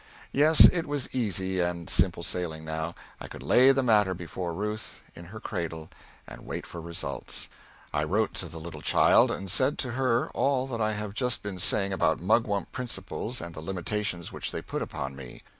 Yes, 0.31 0.61
it 0.65 0.87
was 0.87 1.13
easy 1.13 1.59
and 1.59 1.87
simple 1.87 2.23
sailing 2.23 2.65
now. 2.65 2.95
I 3.19 3.27
could 3.27 3.43
lay 3.43 3.71
the 3.71 3.83
matter 3.83 4.15
before 4.15 4.51
Ruth, 4.51 4.99
in 5.13 5.25
her 5.25 5.39
cradle, 5.39 5.91
and 6.25 6.43
wait 6.43 6.65
for 6.65 6.81
results. 6.81 7.49
I 7.93 8.03
wrote 8.05 8.33
the 8.33 8.57
little 8.59 8.81
child, 8.81 9.29
and 9.29 9.47
said 9.51 9.77
to 9.77 9.91
her 9.91 10.31
all 10.31 10.65
that 10.65 10.81
I 10.81 10.93
have 10.93 11.13
just 11.13 11.43
been 11.43 11.59
saying 11.59 11.93
about 11.93 12.19
mugwump 12.19 12.71
principles 12.71 13.41
and 13.41 13.53
the 13.53 13.61
limitations 13.61 14.31
which 14.31 14.51
they 14.51 14.63
put 14.63 14.81
upon 14.81 15.15
me. 15.15 15.43